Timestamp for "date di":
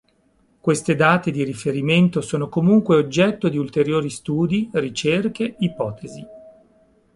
0.95-1.43